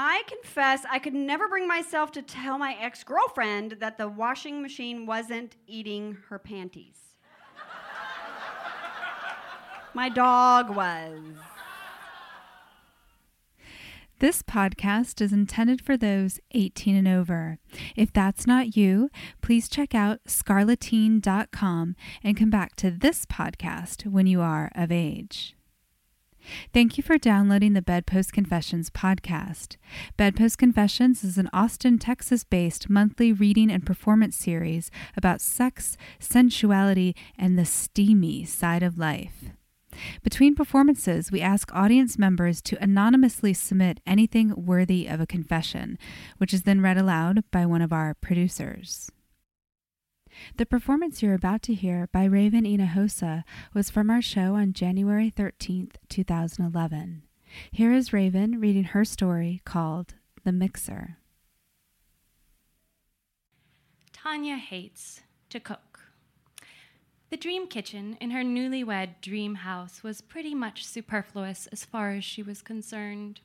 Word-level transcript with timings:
I 0.00 0.22
confess 0.28 0.84
I 0.88 1.00
could 1.00 1.12
never 1.12 1.48
bring 1.48 1.66
myself 1.66 2.12
to 2.12 2.22
tell 2.22 2.56
my 2.56 2.76
ex 2.80 3.02
girlfriend 3.02 3.78
that 3.80 3.98
the 3.98 4.06
washing 4.06 4.62
machine 4.62 5.06
wasn't 5.06 5.56
eating 5.66 6.18
her 6.28 6.38
panties. 6.38 7.00
my 9.94 10.08
dog 10.08 10.70
was. 10.70 11.18
This 14.20 14.40
podcast 14.40 15.20
is 15.20 15.32
intended 15.32 15.80
for 15.80 15.96
those 15.96 16.38
18 16.52 16.94
and 16.94 17.08
over. 17.08 17.58
If 17.96 18.12
that's 18.12 18.46
not 18.46 18.76
you, 18.76 19.10
please 19.42 19.68
check 19.68 19.96
out 19.96 20.20
scarleteen.com 20.28 21.96
and 22.22 22.36
come 22.36 22.50
back 22.50 22.76
to 22.76 22.92
this 22.92 23.26
podcast 23.26 24.06
when 24.06 24.28
you 24.28 24.42
are 24.42 24.70
of 24.76 24.92
age. 24.92 25.56
Thank 26.72 26.96
you 26.96 27.02
for 27.02 27.18
downloading 27.18 27.72
the 27.72 27.82
Bedpost 27.82 28.32
Confessions 28.32 28.90
podcast. 28.90 29.76
Bedpost 30.16 30.58
Confessions 30.58 31.24
is 31.24 31.38
an 31.38 31.48
Austin, 31.52 31.98
Texas 31.98 32.44
based 32.44 32.88
monthly 32.88 33.32
reading 33.32 33.70
and 33.70 33.84
performance 33.84 34.36
series 34.36 34.90
about 35.16 35.40
sex, 35.40 35.96
sensuality, 36.18 37.14
and 37.38 37.58
the 37.58 37.64
steamy 37.64 38.44
side 38.44 38.82
of 38.82 38.98
life. 38.98 39.50
Between 40.22 40.54
performances, 40.54 41.32
we 41.32 41.40
ask 41.40 41.74
audience 41.74 42.18
members 42.18 42.62
to 42.62 42.82
anonymously 42.82 43.54
submit 43.54 44.00
anything 44.06 44.54
worthy 44.56 45.06
of 45.06 45.20
a 45.20 45.26
confession, 45.26 45.98
which 46.36 46.54
is 46.54 46.62
then 46.62 46.80
read 46.80 46.98
aloud 46.98 47.42
by 47.50 47.66
one 47.66 47.82
of 47.82 47.92
our 47.92 48.14
producers. 48.14 49.10
The 50.56 50.66
performance 50.66 51.22
you're 51.22 51.34
about 51.34 51.62
to 51.62 51.74
hear 51.74 52.08
by 52.12 52.24
Raven 52.24 52.64
Hinojosa 52.64 53.44
was 53.74 53.90
from 53.90 54.10
our 54.10 54.22
show 54.22 54.54
on 54.54 54.72
January 54.72 55.30
13th, 55.30 55.96
2011. 56.08 57.22
Here 57.70 57.92
is 57.92 58.12
Raven 58.12 58.60
reading 58.60 58.84
her 58.84 59.04
story 59.04 59.62
called 59.64 60.14
The 60.44 60.52
Mixer. 60.52 61.18
Tanya 64.12 64.56
hates 64.56 65.22
to 65.50 65.60
cook. 65.60 66.00
The 67.30 67.36
dream 67.36 67.66
kitchen 67.66 68.16
in 68.20 68.30
her 68.30 68.42
newlywed 68.42 69.20
dream 69.20 69.56
house 69.56 70.02
was 70.02 70.20
pretty 70.20 70.54
much 70.54 70.86
superfluous 70.86 71.66
as 71.68 71.84
far 71.84 72.12
as 72.12 72.24
she 72.24 72.42
was 72.42 72.62
concerned. 72.62 73.40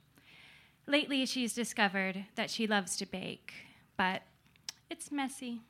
Lately, 0.87 1.25
she's 1.25 1.53
discovered 1.53 2.25
that 2.35 2.49
she 2.49 2.67
loves 2.67 2.95
to 2.97 3.05
bake, 3.05 3.53
but 3.97 4.23
it's 4.89 5.11
messy. 5.11 5.61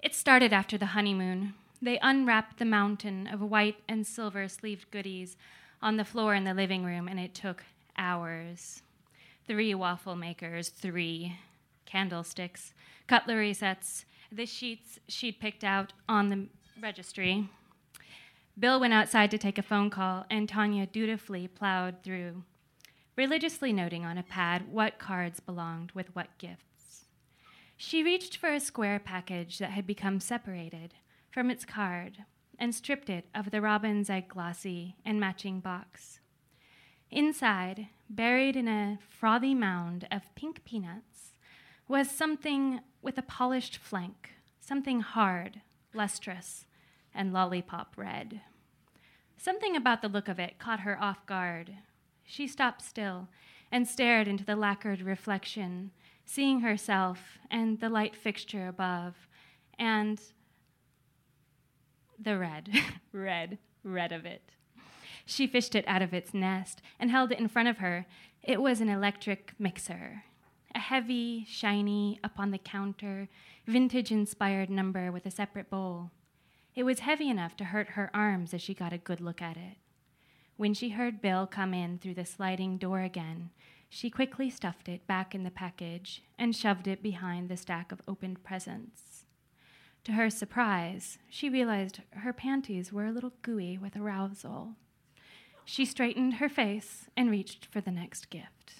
It 0.00 0.14
started 0.14 0.52
after 0.52 0.78
the 0.78 0.86
honeymoon. 0.86 1.54
They 1.82 1.98
unwrapped 2.00 2.58
the 2.58 2.64
mountain 2.64 3.26
of 3.26 3.40
white 3.40 3.78
and 3.88 4.06
silver 4.06 4.46
sleeved 4.48 4.90
goodies 4.90 5.36
on 5.82 5.96
the 5.96 6.04
floor 6.04 6.34
in 6.34 6.44
the 6.44 6.54
living 6.54 6.84
room, 6.84 7.08
and 7.08 7.18
it 7.18 7.34
took 7.34 7.64
hours. 7.96 8.82
Three 9.46 9.74
waffle 9.74 10.14
makers, 10.14 10.68
three 10.68 11.36
candlesticks, 11.84 12.74
cutlery 13.06 13.52
sets, 13.52 14.04
the 14.30 14.46
sheets 14.46 14.98
she'd 15.08 15.40
picked 15.40 15.64
out 15.64 15.92
on 16.08 16.28
the 16.28 16.46
registry. 16.80 17.48
Bill 18.58 18.78
went 18.78 18.92
outside 18.92 19.30
to 19.32 19.38
take 19.38 19.58
a 19.58 19.62
phone 19.62 19.90
call, 19.90 20.26
and 20.30 20.48
Tanya 20.48 20.86
dutifully 20.86 21.48
plowed 21.48 22.02
through, 22.02 22.44
religiously 23.16 23.72
noting 23.72 24.04
on 24.04 24.18
a 24.18 24.22
pad 24.22 24.68
what 24.70 24.98
cards 24.98 25.40
belonged 25.40 25.92
with 25.92 26.14
what 26.14 26.36
gifts. 26.38 26.77
She 27.80 28.02
reached 28.02 28.36
for 28.36 28.52
a 28.52 28.58
square 28.58 28.98
package 28.98 29.58
that 29.58 29.70
had 29.70 29.86
become 29.86 30.18
separated 30.18 30.94
from 31.30 31.48
its 31.48 31.64
card 31.64 32.24
and 32.58 32.74
stripped 32.74 33.08
it 33.08 33.28
of 33.32 33.52
the 33.52 33.60
robin's 33.60 34.10
egg 34.10 34.28
glossy 34.28 34.96
and 35.04 35.20
matching 35.20 35.60
box. 35.60 36.18
Inside, 37.12 37.86
buried 38.10 38.56
in 38.56 38.66
a 38.66 38.98
frothy 39.08 39.54
mound 39.54 40.08
of 40.10 40.34
pink 40.34 40.64
peanuts, 40.64 41.34
was 41.86 42.10
something 42.10 42.80
with 43.00 43.16
a 43.16 43.22
polished 43.22 43.76
flank, 43.76 44.32
something 44.58 45.00
hard, 45.00 45.60
lustrous, 45.94 46.66
and 47.14 47.32
lollipop 47.32 47.94
red. 47.96 48.40
Something 49.36 49.76
about 49.76 50.02
the 50.02 50.08
look 50.08 50.26
of 50.26 50.40
it 50.40 50.58
caught 50.58 50.80
her 50.80 51.00
off 51.00 51.24
guard. 51.26 51.76
She 52.24 52.48
stopped 52.48 52.82
still 52.82 53.28
and 53.70 53.86
stared 53.86 54.26
into 54.26 54.44
the 54.44 54.56
lacquered 54.56 55.00
reflection, 55.00 55.92
seeing 56.28 56.60
herself 56.60 57.38
and 57.50 57.80
the 57.80 57.88
light 57.88 58.14
fixture 58.14 58.68
above, 58.68 59.14
and 59.78 60.20
the 62.18 62.36
red, 62.36 62.68
red, 63.12 63.56
red 63.82 64.12
of 64.12 64.26
it. 64.26 64.42
She 65.24 65.46
fished 65.46 65.74
it 65.74 65.88
out 65.88 66.02
of 66.02 66.12
its 66.12 66.34
nest 66.34 66.82
and 67.00 67.10
held 67.10 67.32
it 67.32 67.38
in 67.38 67.48
front 67.48 67.68
of 67.68 67.78
her. 67.78 68.06
It 68.42 68.60
was 68.60 68.82
an 68.82 68.90
electric 68.90 69.54
mixer, 69.58 70.24
a 70.74 70.78
heavy, 70.78 71.46
shiny, 71.48 72.20
up 72.22 72.38
on 72.38 72.50
the 72.50 72.58
counter, 72.58 73.28
vintage 73.66 74.12
inspired 74.12 74.68
number 74.68 75.10
with 75.10 75.24
a 75.24 75.30
separate 75.30 75.70
bowl. 75.70 76.10
It 76.74 76.82
was 76.82 77.00
heavy 77.00 77.30
enough 77.30 77.56
to 77.56 77.64
hurt 77.64 77.90
her 77.90 78.10
arms 78.12 78.52
as 78.52 78.60
she 78.60 78.74
got 78.74 78.92
a 78.92 78.98
good 78.98 79.22
look 79.22 79.40
at 79.40 79.56
it. 79.56 79.78
When 80.58 80.74
she 80.74 80.90
heard 80.90 81.22
Bill 81.22 81.46
come 81.46 81.72
in 81.72 81.98
through 81.98 82.14
the 82.14 82.26
sliding 82.26 82.76
door 82.76 83.00
again, 83.00 83.50
she 83.88 84.10
quickly 84.10 84.50
stuffed 84.50 84.88
it 84.88 85.06
back 85.06 85.34
in 85.34 85.44
the 85.44 85.50
package 85.50 86.22
and 86.38 86.54
shoved 86.54 86.86
it 86.86 87.02
behind 87.02 87.48
the 87.48 87.56
stack 87.56 87.90
of 87.90 88.02
opened 88.06 88.42
presents. 88.44 89.24
To 90.04 90.12
her 90.12 90.30
surprise, 90.30 91.18
she 91.28 91.48
realized 91.48 92.00
her 92.12 92.32
panties 92.32 92.92
were 92.92 93.06
a 93.06 93.12
little 93.12 93.32
gooey 93.42 93.78
with 93.78 93.96
arousal. 93.96 94.74
She 95.64 95.84
straightened 95.84 96.34
her 96.34 96.48
face 96.48 97.08
and 97.16 97.30
reached 97.30 97.66
for 97.66 97.80
the 97.80 97.90
next 97.90 98.30
gift. 98.30 98.74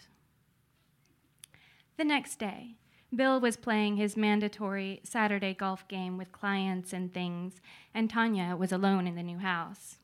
The 1.96 2.04
next 2.04 2.38
day, 2.38 2.76
Bill 3.14 3.40
was 3.40 3.56
playing 3.56 3.96
his 3.96 4.16
mandatory 4.16 5.00
Saturday 5.02 5.54
golf 5.54 5.88
game 5.88 6.18
with 6.18 6.32
clients 6.32 6.92
and 6.92 7.12
things, 7.12 7.60
and 7.94 8.08
Tanya 8.08 8.54
was 8.56 8.72
alone 8.72 9.06
in 9.06 9.16
the 9.16 9.22
new 9.22 9.38
house. 9.38 9.96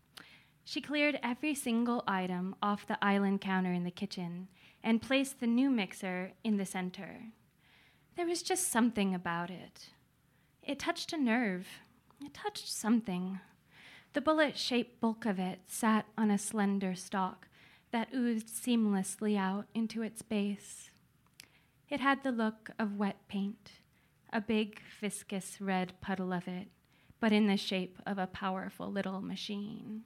She 0.65 0.81
cleared 0.81 1.21
every 1.23 1.55
single 1.55 2.03
item 2.09 2.57
off 2.63 2.87
the 2.87 3.03
island 3.05 3.43
counter 3.43 3.73
in 3.73 3.85
the 3.85 3.91
kitchen 3.91 4.49
and 4.85 5.01
placed 5.01 5.41
the 5.41 5.47
new 5.47 5.71
mixer 5.71 6.33
in 6.45 6.59
the 6.59 6.67
center. 6.67 7.33
There 8.17 8.27
was 8.27 8.43
just 8.43 8.71
something 8.71 9.15
about 9.15 9.51
it. 9.51 9.89
It 10.63 10.79
touched 10.79 11.13
a 11.13 11.17
nerve. 11.17 11.67
It 12.21 12.35
touched 12.35 12.71
something. 12.71 13.41
The 14.13 14.21
bullet 14.21 14.59
shaped 14.59 15.01
bulk 15.01 15.25
of 15.25 15.39
it 15.41 15.61
sat 15.67 16.05
on 16.17 16.31
a 16.31 16.39
slender 16.39 16.95
stalk 16.95 17.49
that 17.93 18.15
oozed 18.15 18.49
seamlessly 18.49 19.37
out 19.39 19.67
into 19.75 20.03
its 20.03 20.21
base. 20.21 20.91
It 21.89 22.01
had 22.01 22.23
the 22.23 22.31
look 22.31 22.71
of 22.79 22.99
wet 22.99 23.27
paint, 23.27 23.73
a 24.33 24.41
big, 24.41 24.81
viscous 25.01 25.61
red 25.61 25.95
puddle 26.03 26.33
of 26.33 26.47
it, 26.47 26.69
but 27.21 27.33
in 27.33 27.47
the 27.47 27.57
shape 27.57 27.99
of 28.07 28.19
a 28.19 28.27
powerful 28.27 28.91
little 28.91 29.23
machine. 29.23 30.03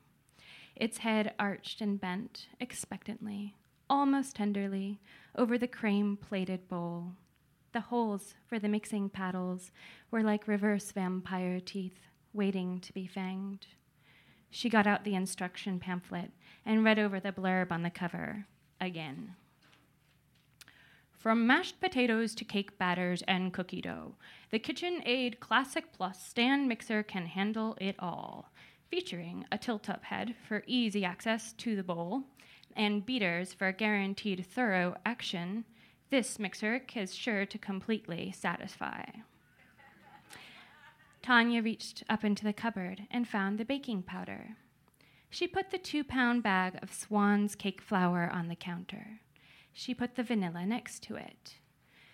Its 0.76 0.98
head 0.98 1.34
arched 1.38 1.80
and 1.80 2.00
bent 2.00 2.46
expectantly, 2.60 3.56
almost 3.90 4.36
tenderly, 4.36 5.00
over 5.36 5.56
the 5.56 5.68
cream 5.68 6.16
plated 6.16 6.68
bowl. 6.68 7.12
The 7.72 7.80
holes 7.80 8.34
for 8.46 8.58
the 8.58 8.68
mixing 8.68 9.08
paddles 9.08 9.70
were 10.10 10.22
like 10.22 10.48
reverse 10.48 10.90
vampire 10.90 11.60
teeth 11.60 11.98
waiting 12.32 12.80
to 12.80 12.92
be 12.92 13.06
fanged. 13.06 13.66
She 14.50 14.70
got 14.70 14.86
out 14.86 15.04
the 15.04 15.14
instruction 15.14 15.78
pamphlet 15.78 16.32
and 16.64 16.84
read 16.84 16.98
over 16.98 17.20
the 17.20 17.32
blurb 17.32 17.70
on 17.70 17.82
the 17.82 17.90
cover 17.90 18.46
again. 18.80 19.34
From 21.10 21.46
mashed 21.46 21.80
potatoes 21.80 22.34
to 22.36 22.44
cake 22.44 22.78
batters 22.78 23.22
and 23.26 23.52
cookie 23.52 23.82
dough, 23.82 24.14
the 24.50 24.58
KitchenAid 24.58 25.40
Classic 25.40 25.92
Plus 25.92 26.24
stand 26.24 26.68
mixer 26.68 27.02
can 27.02 27.26
handle 27.26 27.76
it 27.80 27.96
all. 27.98 28.52
Featuring 28.88 29.44
a 29.52 29.58
tilt 29.58 29.90
up 29.90 30.04
head 30.04 30.34
for 30.46 30.62
easy 30.66 31.04
access 31.04 31.52
to 31.54 31.76
the 31.76 31.82
bowl 31.82 32.22
and 32.78 33.04
beaters 33.04 33.52
for 33.52 33.72
guaranteed 33.72 34.46
thorough 34.46 34.94
action, 35.04 35.64
this 36.10 36.38
mixer 36.38 36.80
is 36.94 37.14
sure 37.14 37.44
to 37.44 37.58
completely 37.58 38.32
satisfy. 38.32 39.04
Tanya 41.20 41.60
reached 41.60 42.04
up 42.08 42.24
into 42.24 42.44
the 42.44 42.52
cupboard 42.52 43.02
and 43.10 43.28
found 43.28 43.58
the 43.58 43.64
baking 43.64 44.02
powder. 44.02 44.56
She 45.28 45.46
put 45.46 45.70
the 45.70 45.76
two 45.76 46.04
pound 46.04 46.42
bag 46.42 46.78
of 46.80 46.94
Swan's 46.94 47.54
cake 47.54 47.82
flour 47.82 48.30
on 48.32 48.48
the 48.48 48.56
counter. 48.56 49.20
She 49.72 49.92
put 49.92 50.14
the 50.14 50.22
vanilla 50.22 50.64
next 50.64 51.02
to 51.02 51.16
it. 51.16 51.56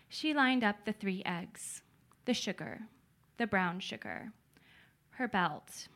She 0.09 0.35
lined 0.35 0.65
up 0.65 0.85
the 0.85 0.93
three 0.93 1.23
eggs, 1.25 1.83
the 2.25 2.35
sugar, 2.35 2.81
the 3.37 3.47
brown 3.47 3.81
sugar, 3.81 4.33
her 5.11 5.29
belt, 5.29 5.89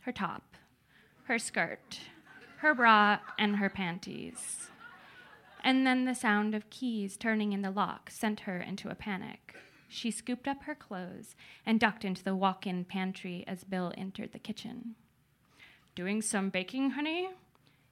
her 0.00 0.12
top, 0.12 0.56
her 1.24 1.38
skirt, 1.38 1.98
her 2.62 2.74
bra, 2.74 3.18
and 3.40 3.56
her 3.56 3.68
panties. 3.68 4.70
And 5.64 5.84
then 5.84 6.04
the 6.04 6.14
sound 6.14 6.54
of 6.54 6.70
keys 6.70 7.16
turning 7.16 7.52
in 7.52 7.62
the 7.62 7.72
lock 7.72 8.08
sent 8.08 8.40
her 8.40 8.60
into 8.60 8.88
a 8.88 8.94
panic. 8.94 9.56
She 9.88 10.12
scooped 10.12 10.46
up 10.46 10.62
her 10.62 10.76
clothes 10.76 11.34
and 11.66 11.80
ducked 11.80 12.04
into 12.04 12.22
the 12.22 12.36
walk 12.36 12.64
in 12.64 12.84
pantry 12.84 13.42
as 13.48 13.64
Bill 13.64 13.92
entered 13.98 14.30
the 14.32 14.38
kitchen. 14.38 14.94
Doing 15.96 16.22
some 16.22 16.50
baking, 16.50 16.90
honey? 16.90 17.30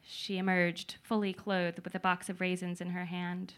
She 0.02 0.38
emerged, 0.38 0.98
fully 1.02 1.32
clothed, 1.32 1.80
with 1.80 1.96
a 1.96 2.00
box 2.00 2.28
of 2.28 2.40
raisins 2.40 2.80
in 2.80 2.90
her 2.90 3.06
hand. 3.06 3.54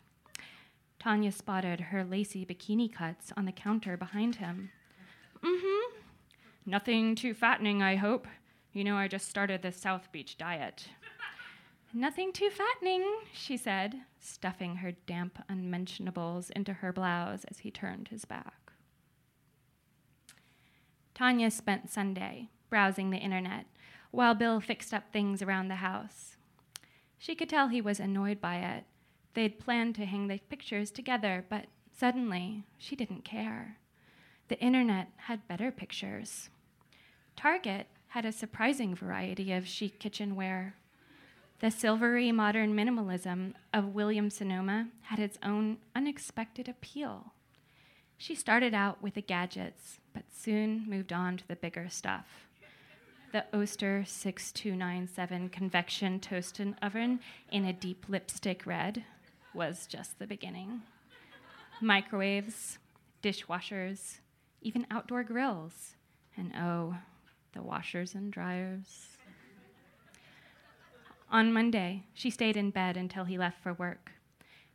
Tanya 0.98 1.30
spotted 1.30 1.80
her 1.80 2.04
lacy 2.04 2.46
bikini 2.46 2.90
cuts 2.90 3.34
on 3.36 3.44
the 3.44 3.52
counter 3.52 3.98
behind 3.98 4.36
him. 4.36 4.70
Mm 5.44 5.60
hmm. 5.62 5.96
Nothing 6.64 7.14
too 7.14 7.34
fattening, 7.34 7.82
I 7.82 7.96
hope. 7.96 8.26
You 8.72 8.84
know, 8.84 8.96
I 8.96 9.08
just 9.08 9.28
started 9.28 9.60
the 9.60 9.72
South 9.72 10.10
Beach 10.10 10.38
diet. 10.38 10.88
Nothing 11.94 12.32
too 12.32 12.48
fattening, 12.48 13.04
she 13.34 13.58
said, 13.58 14.00
stuffing 14.18 14.76
her 14.76 14.92
damp 14.92 15.38
unmentionables 15.48 16.48
into 16.50 16.72
her 16.72 16.92
blouse 16.92 17.44
as 17.44 17.58
he 17.58 17.70
turned 17.70 18.08
his 18.08 18.24
back. 18.24 18.72
Tanya 21.14 21.50
spent 21.50 21.90
Sunday 21.90 22.48
browsing 22.70 23.10
the 23.10 23.18
internet 23.18 23.66
while 24.10 24.34
Bill 24.34 24.58
fixed 24.60 24.94
up 24.94 25.12
things 25.12 25.42
around 25.42 25.68
the 25.68 25.76
house. 25.76 26.36
She 27.18 27.34
could 27.34 27.50
tell 27.50 27.68
he 27.68 27.82
was 27.82 28.00
annoyed 28.00 28.40
by 28.40 28.56
it. 28.56 28.84
They'd 29.34 29.60
planned 29.60 29.94
to 29.96 30.06
hang 30.06 30.28
the 30.28 30.38
pictures 30.48 30.90
together, 30.90 31.44
but 31.48 31.66
suddenly 31.94 32.64
she 32.78 32.96
didn't 32.96 33.24
care. 33.24 33.76
The 34.48 34.58
internet 34.60 35.08
had 35.16 35.46
better 35.46 35.70
pictures. 35.70 36.48
Target 37.36 37.86
had 38.08 38.24
a 38.24 38.32
surprising 38.32 38.94
variety 38.94 39.52
of 39.52 39.68
chic 39.68 39.98
kitchenware. 39.98 40.74
The 41.60 41.70
silvery 41.70 42.32
modern 42.32 42.74
minimalism 42.74 43.54
of 43.72 43.94
Williams 43.94 44.34
Sonoma 44.34 44.88
had 45.02 45.18
its 45.18 45.38
own 45.42 45.78
unexpected 45.94 46.68
appeal. 46.68 47.32
She 48.18 48.34
started 48.34 48.74
out 48.74 49.02
with 49.02 49.14
the 49.14 49.22
gadgets, 49.22 49.98
but 50.12 50.24
soon 50.32 50.88
moved 50.88 51.12
on 51.12 51.36
to 51.36 51.48
the 51.48 51.56
bigger 51.56 51.88
stuff. 51.88 52.46
The 53.32 53.44
Oster 53.52 54.04
6297 54.06 55.48
convection 55.48 56.20
toasting 56.20 56.76
oven 56.82 57.20
in 57.50 57.64
a 57.64 57.72
deep 57.72 58.04
lipstick 58.08 58.66
red 58.66 59.04
was 59.54 59.86
just 59.86 60.18
the 60.18 60.26
beginning. 60.26 60.82
Microwaves, 61.80 62.78
dishwashers, 63.22 64.18
even 64.60 64.86
outdoor 64.90 65.24
grills, 65.24 65.96
and 66.36 66.52
oh, 66.56 66.96
the 67.54 67.62
washers 67.62 68.14
and 68.14 68.32
dryers. 68.32 69.11
On 71.32 71.50
Monday, 71.50 72.04
she 72.12 72.28
stayed 72.28 72.58
in 72.58 72.70
bed 72.70 72.94
until 72.94 73.24
he 73.24 73.38
left 73.38 73.62
for 73.62 73.72
work. 73.72 74.12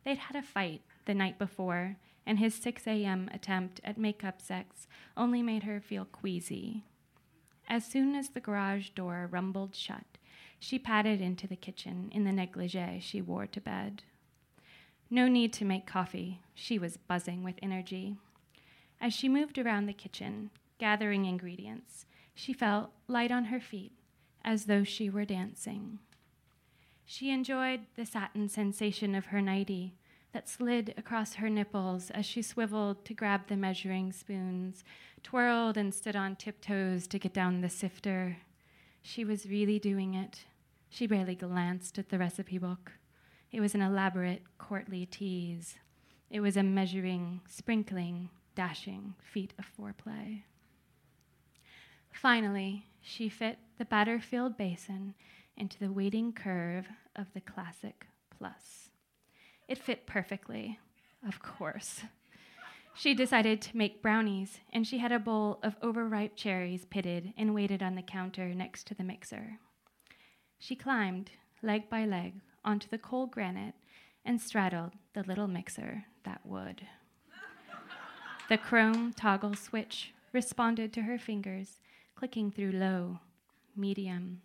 They'd 0.04 0.18
had 0.18 0.36
a 0.36 0.42
fight 0.42 0.82
the 1.04 1.14
night 1.14 1.38
before, 1.38 1.98
and 2.26 2.40
his 2.40 2.52
6 2.52 2.84
a.m. 2.88 3.30
attempt 3.32 3.80
at 3.84 3.96
makeup 3.96 4.42
sex 4.42 4.88
only 5.16 5.40
made 5.40 5.62
her 5.62 5.80
feel 5.80 6.04
queasy. 6.04 6.82
As 7.68 7.86
soon 7.86 8.16
as 8.16 8.30
the 8.30 8.40
garage 8.40 8.88
door 8.90 9.28
rumbled 9.30 9.76
shut, 9.76 10.18
she 10.58 10.80
padded 10.80 11.20
into 11.20 11.46
the 11.46 11.54
kitchen 11.54 12.10
in 12.12 12.24
the 12.24 12.32
negligee 12.32 12.98
she 13.00 13.22
wore 13.22 13.46
to 13.46 13.60
bed. 13.60 14.02
No 15.08 15.28
need 15.28 15.52
to 15.54 15.64
make 15.64 15.86
coffee. 15.86 16.40
She 16.56 16.76
was 16.76 16.96
buzzing 16.96 17.44
with 17.44 17.54
energy. 17.62 18.16
As 19.00 19.14
she 19.14 19.28
moved 19.28 19.58
around 19.58 19.86
the 19.86 19.92
kitchen, 19.92 20.50
gathering 20.78 21.24
ingredients, 21.24 22.04
she 22.34 22.52
felt 22.52 22.90
light 23.06 23.30
on 23.30 23.44
her 23.44 23.60
feet, 23.60 23.92
as 24.44 24.64
though 24.64 24.82
she 24.82 25.08
were 25.08 25.24
dancing. 25.24 26.00
She 27.10 27.30
enjoyed 27.30 27.86
the 27.96 28.04
satin 28.04 28.50
sensation 28.50 29.14
of 29.14 29.26
her 29.26 29.40
nightie 29.40 29.94
that 30.32 30.46
slid 30.46 30.92
across 30.98 31.36
her 31.36 31.48
nipples 31.48 32.10
as 32.10 32.26
she 32.26 32.42
swiveled 32.42 33.06
to 33.06 33.14
grab 33.14 33.46
the 33.46 33.56
measuring 33.56 34.12
spoons, 34.12 34.84
twirled 35.22 35.78
and 35.78 35.94
stood 35.94 36.16
on 36.16 36.36
tiptoes 36.36 37.06
to 37.06 37.18
get 37.18 37.32
down 37.32 37.62
the 37.62 37.70
sifter. 37.70 38.36
She 39.00 39.24
was 39.24 39.48
really 39.48 39.78
doing 39.78 40.12
it. 40.12 40.44
She 40.90 41.06
barely 41.06 41.34
glanced 41.34 41.98
at 41.98 42.10
the 42.10 42.18
recipe 42.18 42.58
book. 42.58 42.92
It 43.50 43.60
was 43.60 43.74
an 43.74 43.80
elaborate, 43.80 44.42
courtly 44.58 45.06
tease. 45.06 45.76
It 46.28 46.40
was 46.40 46.58
a 46.58 46.62
measuring, 46.62 47.40
sprinkling, 47.48 48.28
dashing 48.54 49.14
feat 49.22 49.54
of 49.58 49.64
foreplay. 49.64 50.42
Finally, 52.12 52.84
she 53.00 53.30
fit 53.30 53.58
the 53.78 53.86
batter 53.86 54.20
filled 54.20 54.58
basin 54.58 55.14
into 55.58 55.78
the 55.78 55.92
waiting 55.92 56.32
curve 56.32 56.86
of 57.16 57.26
the 57.34 57.40
classic 57.40 58.06
plus. 58.36 58.90
It 59.66 59.78
fit 59.78 60.06
perfectly, 60.06 60.78
of 61.26 61.42
course. 61.42 62.02
She 62.94 63.14
decided 63.14 63.60
to 63.62 63.76
make 63.76 64.02
brownies, 64.02 64.58
and 64.72 64.86
she 64.86 64.98
had 64.98 65.12
a 65.12 65.18
bowl 65.18 65.60
of 65.62 65.76
overripe 65.82 66.34
cherries 66.34 66.84
pitted 66.84 67.32
and 67.36 67.54
waited 67.54 67.82
on 67.82 67.94
the 67.94 68.02
counter 68.02 68.54
next 68.54 68.86
to 68.88 68.94
the 68.94 69.04
mixer. 69.04 69.58
She 70.58 70.74
climbed, 70.74 71.30
leg 71.62 71.88
by 71.88 72.04
leg, 72.04 72.40
onto 72.64 72.88
the 72.88 72.98
cold 72.98 73.30
granite 73.30 73.74
and 74.24 74.40
straddled 74.40 74.92
the 75.14 75.22
little 75.22 75.46
mixer 75.46 76.04
that 76.24 76.40
would. 76.44 76.86
the 78.48 78.58
chrome 78.58 79.12
toggle 79.12 79.54
switch 79.54 80.12
responded 80.32 80.92
to 80.92 81.02
her 81.02 81.18
fingers, 81.18 81.80
clicking 82.14 82.50
through 82.50 82.72
low, 82.72 83.20
medium, 83.76 84.42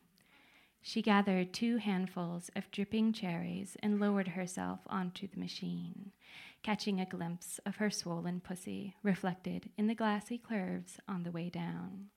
she 0.86 1.02
gathered 1.02 1.54
two 1.54 1.78
handfuls 1.78 2.52
of 2.58 2.70
dripping 2.70 3.14
cherries 3.14 3.78
and 3.82 4.02
lowered 4.02 4.28
herself 4.28 4.82
onto 4.88 5.26
the 5.26 5.40
machine, 5.40 6.12
catching 6.62 7.00
a 7.00 7.06
glimpse 7.06 7.58
of 7.66 7.78
her 7.78 7.90
swollen 7.90 8.42
pussy 8.42 8.94
reflected 9.02 9.70
in 9.78 9.88
the 9.88 9.96
glassy 9.96 10.38
curves 10.38 11.00
on 11.08 11.24
the 11.24 11.32
way 11.32 11.50
down. 11.50 12.10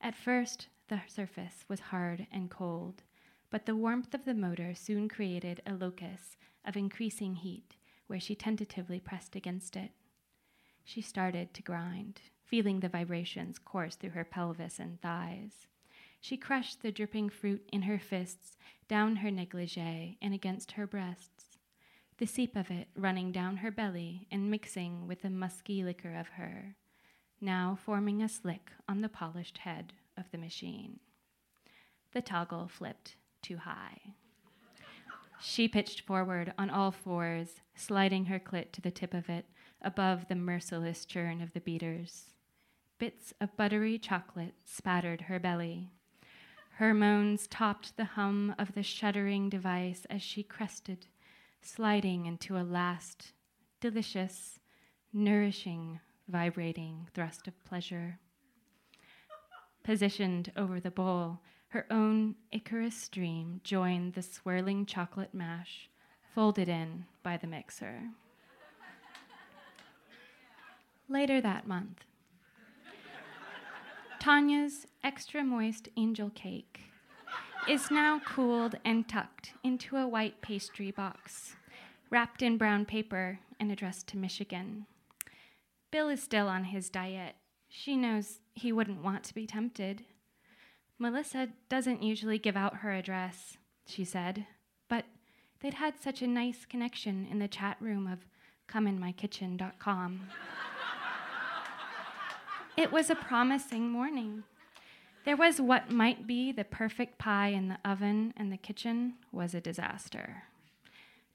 At 0.00 0.14
first, 0.14 0.68
the 0.86 1.00
surface 1.08 1.64
was 1.66 1.80
hard 1.80 2.28
and 2.30 2.48
cold, 2.48 3.02
but 3.50 3.66
the 3.66 3.74
warmth 3.74 4.14
of 4.14 4.24
the 4.24 4.34
motor 4.34 4.72
soon 4.76 5.08
created 5.08 5.60
a 5.66 5.74
locus 5.74 6.36
of 6.64 6.76
increasing 6.76 7.34
heat 7.34 7.74
where 8.06 8.20
she 8.20 8.36
tentatively 8.36 9.00
pressed 9.00 9.34
against 9.34 9.74
it. 9.74 9.90
She 10.84 11.00
started 11.00 11.52
to 11.54 11.62
grind, 11.62 12.20
feeling 12.44 12.78
the 12.78 12.88
vibrations 12.88 13.58
course 13.58 13.96
through 13.96 14.10
her 14.10 14.24
pelvis 14.24 14.78
and 14.78 15.00
thighs. 15.00 15.66
She 16.24 16.38
crushed 16.38 16.80
the 16.80 16.90
dripping 16.90 17.28
fruit 17.28 17.68
in 17.70 17.82
her 17.82 17.98
fists, 17.98 18.56
down 18.88 19.16
her 19.16 19.30
negligee, 19.30 20.16
and 20.22 20.32
against 20.32 20.72
her 20.72 20.86
breasts, 20.86 21.58
the 22.16 22.24
seep 22.24 22.56
of 22.56 22.70
it 22.70 22.88
running 22.96 23.30
down 23.30 23.58
her 23.58 23.70
belly 23.70 24.26
and 24.32 24.50
mixing 24.50 25.06
with 25.06 25.20
the 25.20 25.28
musky 25.28 25.84
liquor 25.84 26.14
of 26.14 26.28
her, 26.28 26.76
now 27.42 27.76
forming 27.84 28.22
a 28.22 28.28
slick 28.30 28.70
on 28.88 29.02
the 29.02 29.10
polished 29.10 29.58
head 29.58 29.92
of 30.16 30.24
the 30.30 30.38
machine. 30.38 30.98
The 32.12 32.22
toggle 32.22 32.68
flipped 32.68 33.16
too 33.42 33.58
high. 33.58 34.14
She 35.42 35.68
pitched 35.68 36.00
forward 36.00 36.54
on 36.56 36.70
all 36.70 36.90
fours, 36.90 37.60
sliding 37.74 38.24
her 38.24 38.38
clit 38.38 38.72
to 38.72 38.80
the 38.80 38.90
tip 38.90 39.12
of 39.12 39.28
it 39.28 39.44
above 39.82 40.28
the 40.28 40.36
merciless 40.36 41.04
churn 41.04 41.42
of 41.42 41.52
the 41.52 41.60
beaters. 41.60 42.30
Bits 42.96 43.34
of 43.42 43.54
buttery 43.58 43.98
chocolate 43.98 44.54
spattered 44.64 45.20
her 45.20 45.38
belly. 45.38 45.90
Her 46.78 46.92
moans 46.92 47.46
topped 47.46 47.96
the 47.96 48.04
hum 48.04 48.52
of 48.58 48.74
the 48.74 48.82
shuddering 48.82 49.48
device 49.48 50.06
as 50.10 50.22
she 50.22 50.42
crested, 50.42 51.06
sliding 51.62 52.26
into 52.26 52.56
a 52.56 52.64
last, 52.66 53.32
delicious, 53.80 54.58
nourishing, 55.12 56.00
vibrating 56.26 57.06
thrust 57.14 57.46
of 57.46 57.64
pleasure. 57.64 58.18
Positioned 59.84 60.50
over 60.56 60.80
the 60.80 60.90
bowl, 60.90 61.38
her 61.68 61.86
own 61.92 62.34
Icarus 62.50 62.96
stream 62.96 63.60
joined 63.62 64.14
the 64.14 64.22
swirling 64.22 64.84
chocolate 64.84 65.32
mash, 65.32 65.88
folded 66.34 66.68
in 66.68 67.04
by 67.22 67.36
the 67.36 67.46
mixer. 67.46 68.00
Later 71.08 71.40
that 71.40 71.68
month, 71.68 72.04
Tanya's 74.24 74.86
extra 75.02 75.44
moist 75.44 75.90
angel 75.98 76.30
cake 76.30 76.80
is 77.68 77.90
now 77.90 78.22
cooled 78.24 78.74
and 78.82 79.06
tucked 79.06 79.52
into 79.62 79.98
a 79.98 80.08
white 80.08 80.40
pastry 80.40 80.90
box, 80.90 81.56
wrapped 82.08 82.40
in 82.40 82.56
brown 82.56 82.86
paper 82.86 83.40
and 83.60 83.70
addressed 83.70 84.06
to 84.06 84.16
Michigan. 84.16 84.86
Bill 85.90 86.08
is 86.08 86.22
still 86.22 86.48
on 86.48 86.64
his 86.64 86.88
diet. 86.88 87.34
She 87.68 87.98
knows 87.98 88.40
he 88.54 88.72
wouldn't 88.72 89.04
want 89.04 89.24
to 89.24 89.34
be 89.34 89.46
tempted. 89.46 90.06
Melissa 90.98 91.50
doesn't 91.68 92.02
usually 92.02 92.38
give 92.38 92.56
out 92.56 92.76
her 92.76 92.94
address, 92.94 93.58
she 93.84 94.06
said, 94.06 94.46
but 94.88 95.04
they'd 95.60 95.74
had 95.74 96.00
such 96.00 96.22
a 96.22 96.26
nice 96.26 96.64
connection 96.64 97.28
in 97.30 97.40
the 97.40 97.46
chat 97.46 97.76
room 97.78 98.06
of 98.06 98.20
comeinmykitchen.com. 98.70 100.20
It 102.76 102.90
was 102.90 103.08
a 103.08 103.14
promising 103.14 103.88
morning. 103.88 104.42
There 105.24 105.36
was 105.36 105.60
what 105.60 105.92
might 105.92 106.26
be 106.26 106.50
the 106.50 106.64
perfect 106.64 107.18
pie 107.18 107.48
in 107.48 107.68
the 107.68 107.78
oven, 107.84 108.34
and 108.36 108.52
the 108.52 108.56
kitchen 108.56 109.14
was 109.30 109.54
a 109.54 109.60
disaster. 109.60 110.42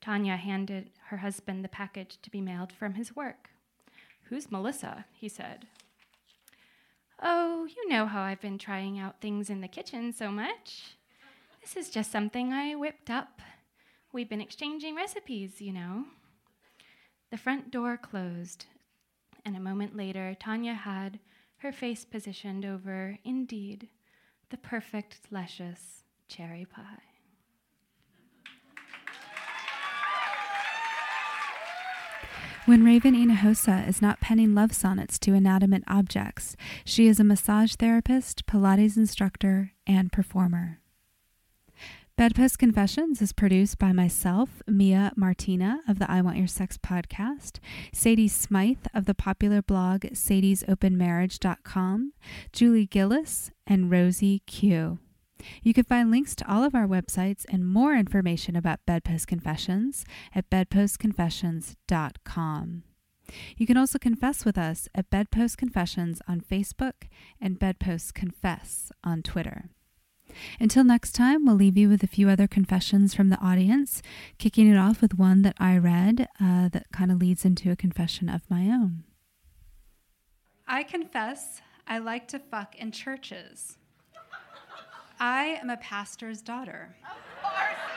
Tanya 0.02 0.36
handed 0.36 0.90
her 1.08 1.18
husband 1.18 1.64
the 1.64 1.70
package 1.70 2.18
to 2.22 2.30
be 2.30 2.42
mailed 2.42 2.74
from 2.74 2.96
his 2.96 3.16
work. 3.16 3.50
Who's 4.24 4.52
Melissa? 4.52 5.06
he 5.14 5.30
said. 5.30 5.68
Oh, 7.22 7.66
you 7.66 7.90
know 7.90 8.06
how 8.06 8.22
I've 8.22 8.42
been 8.42 8.58
trying 8.58 9.00
out 9.00 9.22
things 9.22 9.50
in 9.50 9.62
the 9.62 9.68
kitchen 9.70 10.12
so 10.12 10.32
much. 10.32 10.98
This 11.62 11.78
is 11.78 11.90
just 11.90 12.12
something 12.12 12.52
I 12.52 12.76
whipped 12.76 13.10
up. 13.10 13.42
We've 14.12 14.30
been 14.30 14.42
exchanging 14.42 14.96
recipes, 14.96 15.62
you 15.62 15.72
know. 15.72 16.06
The 17.32 17.38
front 17.38 17.72
door 17.72 17.96
closed, 17.96 18.66
and 19.46 19.56
a 19.56 19.60
moment 19.60 19.96
later, 19.96 20.36
Tanya 20.38 20.74
had 20.74 21.20
her 21.60 21.72
face 21.72 22.06
positioned 22.06 22.66
over, 22.66 23.18
indeed, 23.24 23.90
the 24.50 24.58
perfect, 24.58 25.20
luscious 25.30 26.04
cherry 26.28 26.66
pie. 26.66 27.04
When 32.66 32.84
Raven 32.84 33.16
Hinojosa 33.16 33.88
is 33.88 34.02
not 34.02 34.20
penning 34.20 34.54
love 34.54 34.74
sonnets 34.74 35.18
to 35.20 35.34
inanimate 35.34 35.84
objects, 35.88 36.56
she 36.86 37.08
is 37.08 37.20
a 37.20 37.24
massage 37.24 37.74
therapist, 37.76 38.46
Pilates 38.46 38.96
instructor, 38.96 39.72
and 39.88 40.12
performer. 40.12 40.80
Bedpost 42.20 42.60
Confessions 42.60 43.22
is 43.22 43.32
produced 43.32 43.80
by 43.80 43.94
myself, 43.94 44.62
Mia 44.68 45.14
Martina 45.16 45.80
of 45.88 46.00
the 46.00 46.12
I 46.12 46.22
Want 46.22 46.36
Your 46.36 46.48
Sex 46.48 46.78
podcast, 46.78 47.60
Sadie 47.94 48.28
Smythe 48.28 48.88
of 48.94 49.06
the 49.06 49.14
popular 49.14 49.62
blog 49.62 50.02
sadiesopenmarriage.com, 50.02 52.12
Julie 52.52 52.88
Gillis, 52.88 53.52
and 53.66 53.90
Rosie 53.90 54.40
Q. 54.40 55.00
You 55.64 55.74
can 55.74 55.86
find 55.86 56.12
links 56.12 56.36
to 56.36 56.52
all 56.52 56.66
of 56.66 56.76
our 56.76 56.88
websites 56.88 57.46
and 57.48 57.66
more 57.66 57.96
information 57.96 58.58
about 58.58 58.86
Bedpost 58.86 59.28
Confessions 59.28 60.04
at 60.36 60.50
bedpostconfessions.com. 60.50 62.84
You 63.56 63.66
can 63.66 63.78
also 63.78 63.98
confess 63.98 64.44
with 64.44 64.58
us 64.58 64.90
at 64.94 65.10
Bedpost 65.10 65.58
Confessions 65.58 66.22
on 66.28 66.42
Facebook 66.42 67.08
and 67.40 67.58
Bedpost 67.58 68.14
Confess 68.14 68.92
on 69.06 69.24
Twitter. 69.24 69.70
Until 70.60 70.84
next 70.84 71.14
time, 71.14 71.46
we'll 71.46 71.56
leave 71.56 71.78
you 71.78 71.90
with 71.90 72.04
a 72.04 72.08
few 72.08 72.30
other 72.30 72.48
confessions 72.48 73.14
from 73.14 73.30
the 73.30 73.40
audience, 73.40 74.02
kicking 74.38 74.68
it 74.68 74.78
off 74.78 75.02
with 75.02 75.18
one 75.18 75.42
that 75.44 75.56
I 75.60 75.78
read 75.78 76.28
uh, 76.42 76.70
that 76.70 76.88
kind 76.92 77.12
of 77.12 77.20
leads 77.20 77.46
into 77.46 77.72
a 77.72 77.76
confession 77.76 78.30
of 78.30 78.50
my 78.50 78.66
own. 78.66 79.04
I 80.68 80.84
confess 80.84 81.62
I 81.88 81.98
like 81.98 82.28
to 82.30 82.40
fuck 82.40 82.76
in 82.76 82.92
churches. 82.92 83.78
I 85.20 85.60
am 85.62 85.70
a 85.70 85.78
pastor's 85.78 86.42
daughter. 86.42 86.96
Of 87.04 87.44
course 87.44 87.90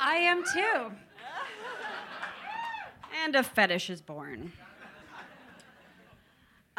I 0.00 0.14
am 0.16 0.44
too. 0.44 0.92
And 3.24 3.34
a 3.34 3.42
fetish 3.42 3.90
is 3.90 4.00
born. 4.00 4.52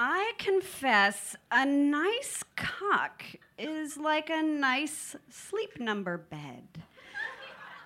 I 0.02 0.32
confess 0.38 1.36
a 1.52 1.66
nice 1.66 2.42
cock 2.56 3.22
is 3.58 3.98
like 3.98 4.30
a 4.30 4.42
nice 4.42 5.18
sleep 5.30 5.78
number 5.78 6.18
bed. 6.18 6.84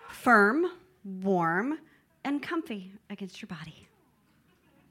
Firm, 0.09 0.67
warm, 1.03 1.79
and 2.23 2.39
comfy 2.39 2.91
against 3.09 3.41
your 3.41 3.47
body. 3.47 3.87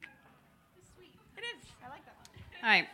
It 0.02 0.08
is. 0.08 0.90
Sweet. 0.96 1.14
It 1.36 1.42
is. 1.42 1.70
I 1.86 1.90
like 1.90 2.04
that 2.06 2.16
one. 2.16 2.64
All 2.64 2.68
right. 2.68 2.88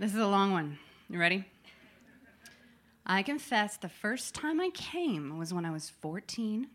This 0.00 0.12
is 0.12 0.18
a 0.18 0.26
long 0.26 0.50
one. 0.50 0.78
You 1.08 1.20
ready? 1.20 1.44
I 3.06 3.22
confess 3.22 3.76
the 3.76 3.88
first 3.88 4.34
time 4.34 4.60
I 4.60 4.70
came 4.70 5.38
was 5.38 5.54
when 5.54 5.64
I 5.64 5.70
was 5.70 5.90
14 5.90 6.66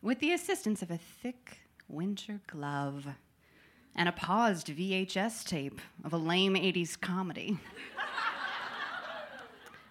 with 0.00 0.20
the 0.20 0.32
assistance 0.32 0.80
of 0.80 0.90
a 0.90 0.96
thick 0.96 1.58
winter 1.86 2.40
glove 2.46 3.08
and 3.96 4.08
a 4.08 4.12
paused 4.12 4.68
VHS 4.68 5.44
tape 5.44 5.80
of 6.04 6.12
a 6.12 6.16
lame 6.16 6.54
80s 6.54 7.00
comedy. 7.00 7.58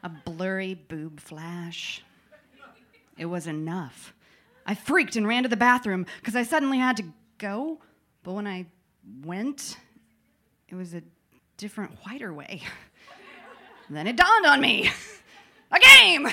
a 0.04 0.10
blurry 0.10 0.74
boob 0.74 1.20
flash. 1.20 2.02
It 3.18 3.26
was 3.26 3.48
enough. 3.48 4.14
I 4.66 4.76
freaked 4.76 5.16
and 5.16 5.28
ran 5.28 5.44
to 5.44 5.50
the 5.50 5.58
bathroom 5.58 6.06
because 6.20 6.36
I 6.36 6.44
suddenly 6.44 6.78
had 6.78 6.98
to 6.98 7.04
go, 7.38 7.80
but 8.24 8.34
when 8.34 8.48
I 8.48 8.66
went, 9.24 9.78
it 10.68 10.76
was 10.76 10.94
a 10.94 11.04
different, 11.58 11.92
whiter 12.04 12.34
way. 12.34 12.62
then 13.90 14.08
it 14.08 14.16
dawned 14.16 14.46
on 14.46 14.60
me 14.60 14.90
a 15.72 15.80
game! 15.80 16.28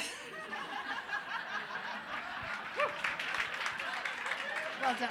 Well 4.82 4.96
done. 4.98 5.10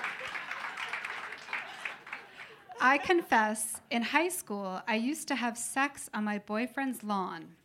I 2.81 2.97
confess, 2.97 3.81
in 3.91 4.01
high 4.01 4.29
school, 4.29 4.81
I 4.87 4.95
used 4.95 5.27
to 5.27 5.35
have 5.35 5.57
sex 5.57 6.09
on 6.13 6.23
my 6.23 6.37
boyfriend's 6.39 7.03
lawn. 7.03 7.55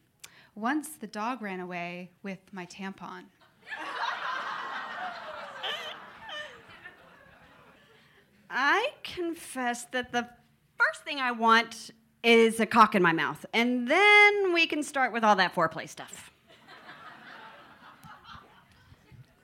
Once 0.56 0.88
the 0.90 1.06
dog 1.06 1.40
ran 1.40 1.60
away 1.60 2.10
with 2.22 2.38
my 2.52 2.66
tampon. 2.66 3.24
I 8.50 8.90
confess 9.02 9.84
that 9.86 10.12
the 10.12 10.28
first 10.78 11.02
thing 11.04 11.20
I 11.20 11.32
want 11.32 11.90
is 12.22 12.58
a 12.58 12.66
cock 12.66 12.94
in 12.94 13.02
my 13.02 13.12
mouth, 13.12 13.44
and 13.52 13.86
then 13.88 14.52
we 14.52 14.66
can 14.66 14.82
start 14.82 15.12
with 15.12 15.22
all 15.22 15.36
that 15.36 15.54
foreplay 15.54 15.88
stuff. 15.88 16.32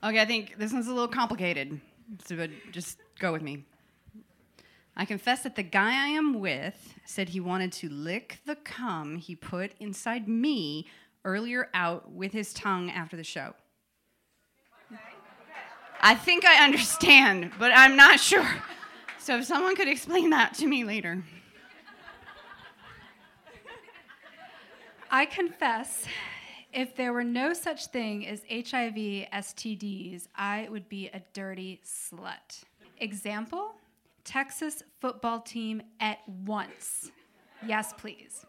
Okay, 0.02 0.20
I 0.20 0.24
think 0.24 0.56
this 0.58 0.72
one's 0.72 0.86
a 0.86 0.92
little 0.92 1.08
complicated, 1.08 1.80
so 2.24 2.46
just 2.72 2.98
go 3.18 3.32
with 3.32 3.42
me. 3.42 3.64
I 4.96 5.04
confess 5.04 5.42
that 5.42 5.56
the 5.56 5.62
guy 5.62 5.92
I 5.92 6.08
am 6.08 6.40
with 6.40 6.94
said 7.06 7.30
he 7.30 7.40
wanted 7.40 7.72
to 7.72 7.88
lick 7.88 8.38
the 8.44 8.56
cum 8.56 9.16
he 9.16 9.34
put 9.34 9.72
inside 9.80 10.28
me 10.28 10.86
earlier 11.24 11.68
out 11.74 12.12
with 12.12 12.32
his 12.32 12.52
tongue 12.52 12.90
after 12.90 13.16
the 13.16 13.24
show. 13.24 13.54
I 16.02 16.14
think 16.14 16.44
I 16.46 16.64
understand, 16.64 17.52
but 17.58 17.72
I'm 17.74 17.94
not 17.94 18.20
sure. 18.20 18.48
So 19.18 19.38
if 19.38 19.44
someone 19.44 19.76
could 19.76 19.88
explain 19.88 20.30
that 20.30 20.54
to 20.54 20.66
me 20.66 20.82
later. 20.82 21.22
I 25.10 25.26
confess, 25.26 26.06
if 26.72 26.94
there 26.96 27.12
were 27.12 27.24
no 27.24 27.52
such 27.52 27.86
thing 27.86 28.26
as 28.26 28.42
HIV 28.48 28.94
STDs, 28.94 30.28
I 30.36 30.68
would 30.70 30.88
be 30.88 31.08
a 31.08 31.20
dirty 31.34 31.80
slut. 31.84 32.62
Example 32.98 33.74
Texas 34.24 34.82
football 35.00 35.40
team 35.40 35.82
at 36.00 36.18
once. 36.26 37.10
Yes, 37.66 37.92
please. 37.96 38.46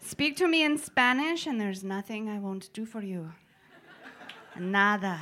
Speak 0.00 0.36
to 0.36 0.46
me 0.46 0.62
in 0.62 0.76
Spanish, 0.76 1.46
and 1.46 1.60
there's 1.60 1.82
nothing 1.82 2.28
I 2.28 2.38
won't 2.38 2.72
do 2.72 2.84
for 2.84 3.02
you. 3.02 3.32
Nada. 4.58 5.18